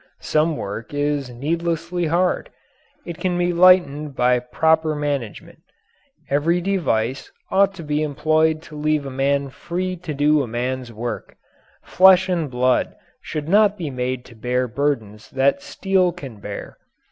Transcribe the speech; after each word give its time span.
Some 0.23 0.57
work 0.57 0.95
is 0.95 1.29
needlessly 1.29 2.07
hard. 2.07 2.49
It 3.05 3.19
can 3.19 3.37
be 3.37 3.53
lightened 3.53 4.15
by 4.15 4.39
proper 4.39 4.95
management. 4.95 5.59
Every 6.27 6.59
device 6.59 7.31
ought 7.51 7.75
to 7.75 7.83
be 7.83 8.01
employed 8.01 8.63
to 8.63 8.75
leave 8.75 9.05
a 9.05 9.11
man 9.11 9.49
free 9.49 9.95
to 9.97 10.13
do 10.15 10.41
a 10.41 10.47
man's 10.47 10.91
work. 10.91 11.35
Flesh 11.83 12.29
and 12.29 12.49
blood 12.49 12.95
should 13.21 13.47
not 13.47 13.77
be 13.77 13.91
made 13.91 14.25
to 14.25 14.33
bear 14.35 14.67
burdens 14.67 15.29
that 15.29 15.61
steel 15.61 16.11
can 16.11 16.37
bear. 16.39 16.79